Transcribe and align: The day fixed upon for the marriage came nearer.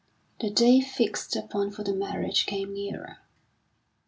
The 0.39 0.49
day 0.49 0.79
fixed 0.81 1.35
upon 1.35 1.69
for 1.69 1.83
the 1.83 1.93
marriage 1.93 2.47
came 2.47 2.73
nearer. 2.73 3.19